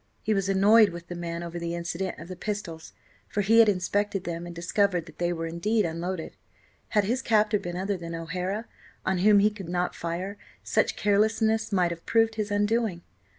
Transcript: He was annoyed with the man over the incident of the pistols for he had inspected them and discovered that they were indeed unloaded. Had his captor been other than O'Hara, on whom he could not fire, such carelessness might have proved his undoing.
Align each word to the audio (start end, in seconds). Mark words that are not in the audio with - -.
He 0.23 0.33
was 0.33 0.49
annoyed 0.49 0.89
with 0.89 1.09
the 1.09 1.15
man 1.15 1.43
over 1.43 1.59
the 1.59 1.75
incident 1.75 2.17
of 2.17 2.27
the 2.27 2.35
pistols 2.35 2.91
for 3.27 3.41
he 3.41 3.59
had 3.59 3.69
inspected 3.69 4.23
them 4.23 4.47
and 4.47 4.55
discovered 4.55 5.05
that 5.05 5.19
they 5.19 5.31
were 5.31 5.45
indeed 5.45 5.85
unloaded. 5.85 6.35
Had 6.87 7.03
his 7.03 7.21
captor 7.21 7.59
been 7.59 7.77
other 7.77 7.97
than 7.97 8.15
O'Hara, 8.15 8.65
on 9.05 9.19
whom 9.19 9.37
he 9.37 9.51
could 9.51 9.69
not 9.69 9.93
fire, 9.93 10.39
such 10.63 10.95
carelessness 10.95 11.71
might 11.71 11.91
have 11.91 12.03
proved 12.07 12.33
his 12.33 12.49
undoing. 12.49 13.03